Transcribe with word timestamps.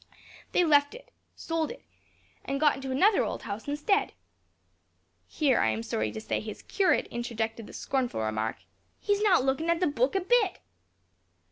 They 0.51 0.63
left 0.63 0.95
it 0.95 1.11
sold 1.35 1.69
it 1.69 1.83
and 2.43 2.59
got 2.59 2.75
into 2.75 2.89
another 2.89 3.23
old 3.23 3.43
house 3.43 3.67
instead." 3.67 4.13
Here, 5.27 5.59
I 5.59 5.69
am 5.69 5.83
sorry 5.83 6.11
to 6.11 6.19
say, 6.19 6.39
his 6.39 6.63
curate 6.63 7.05
interjected 7.11 7.67
the 7.67 7.73
scornful 7.73 8.21
remark, 8.21 8.57
"He's 8.99 9.21
not 9.21 9.45
lookin' 9.45 9.69
in 9.69 9.77
the 9.77 9.85
book 9.85 10.15
a 10.15 10.21
bit!" 10.21 10.57